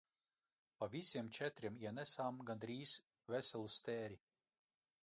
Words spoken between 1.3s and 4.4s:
četriem ienesām gandrīz veselu stēri.